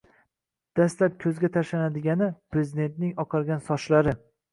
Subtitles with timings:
[0.77, 4.03] Dastlab ko‘zga tashlanadigani— Prezidentning oqargan sochi.